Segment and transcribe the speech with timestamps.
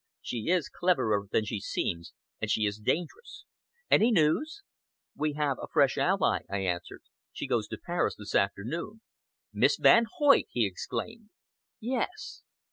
[0.23, 2.11] She is cleverer than she seems,
[2.41, 3.45] and she is dangerous.
[3.91, 4.63] Any news?"
[5.15, 7.03] "We have a fresh ally," I answered.
[7.31, 9.01] "She goes to Paris this afternoon."
[9.53, 11.29] "Miss Van Hoyt?" he exclaimed.
[11.79, 12.41] "Yes!"